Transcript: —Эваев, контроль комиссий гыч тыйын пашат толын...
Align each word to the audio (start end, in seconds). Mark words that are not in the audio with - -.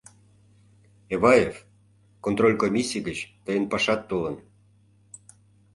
—Эваев, 1.15 1.55
контроль 2.25 2.59
комиссий 2.63 3.01
гыч 3.07 3.19
тыйын 3.45 3.65
пашат 3.71 4.01
толын... 4.09 4.35